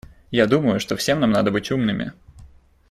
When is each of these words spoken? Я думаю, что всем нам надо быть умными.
Я 0.31 0.47
думаю, 0.47 0.79
что 0.79 0.97
всем 0.97 1.19
нам 1.19 1.29
надо 1.29 1.51
быть 1.51 1.69
умными. 1.71 2.13